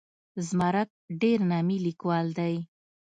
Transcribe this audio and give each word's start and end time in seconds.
زمرک 0.47 0.89
ډېر 1.21 1.39
نامي 1.51 1.77
لیکوال 1.85 2.27
دی. 2.39 2.55